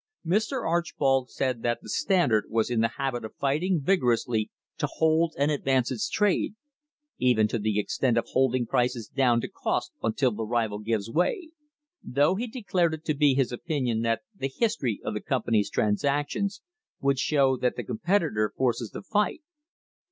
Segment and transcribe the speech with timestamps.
[0.25, 0.67] Mr.
[0.67, 5.51] Archbold said that the Standard was in the habit of fighting vigorously to hold and
[5.51, 6.55] advance its trade
[7.19, 11.49] even to the extent of holding prices down to cost until the rival gives way
[12.03, 16.63] though he declared it to be his opinion that the history of the company's transactions
[16.99, 19.43] would show that the competitor forces the fight.